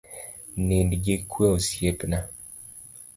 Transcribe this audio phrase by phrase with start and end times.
[0.67, 2.19] Nind gi kue osiepna